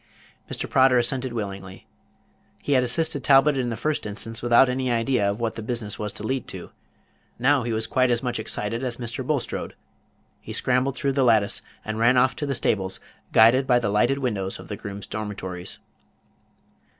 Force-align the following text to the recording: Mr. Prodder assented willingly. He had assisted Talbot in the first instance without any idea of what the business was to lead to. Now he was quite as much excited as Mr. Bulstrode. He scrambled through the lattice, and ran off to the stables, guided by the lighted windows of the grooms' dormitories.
Mr. 0.49 0.67
Prodder 0.67 0.97
assented 0.97 1.31
willingly. 1.31 1.85
He 2.59 2.71
had 2.71 2.81
assisted 2.81 3.23
Talbot 3.23 3.55
in 3.55 3.69
the 3.69 3.77
first 3.77 4.07
instance 4.07 4.41
without 4.41 4.67
any 4.67 4.89
idea 4.89 5.29
of 5.29 5.39
what 5.39 5.53
the 5.53 5.61
business 5.61 5.99
was 5.99 6.11
to 6.13 6.25
lead 6.25 6.47
to. 6.47 6.71
Now 7.37 7.61
he 7.61 7.71
was 7.71 7.85
quite 7.85 8.09
as 8.09 8.23
much 8.23 8.39
excited 8.39 8.83
as 8.83 8.97
Mr. 8.97 9.23
Bulstrode. 9.23 9.75
He 10.39 10.53
scrambled 10.53 10.95
through 10.95 11.13
the 11.13 11.23
lattice, 11.23 11.61
and 11.85 11.99
ran 11.99 12.17
off 12.17 12.35
to 12.37 12.47
the 12.47 12.55
stables, 12.55 12.99
guided 13.31 13.67
by 13.67 13.77
the 13.77 13.89
lighted 13.89 14.17
windows 14.17 14.57
of 14.59 14.69
the 14.69 14.75
grooms' 14.75 15.05
dormitories. 15.05 15.77